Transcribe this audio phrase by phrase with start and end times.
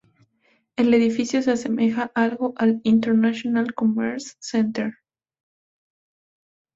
[0.77, 4.95] El edificio se asemeja algo al International Commerce Centre.